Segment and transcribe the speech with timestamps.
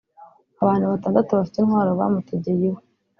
[0.61, 2.81] Abantu batandatu bafite intwaro bamutegeye iwe